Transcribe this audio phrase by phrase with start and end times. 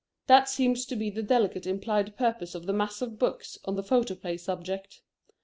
[0.25, 3.83] That seems to be the delicately implied purpose of the mass of books on the
[3.83, 5.03] photoplay subject.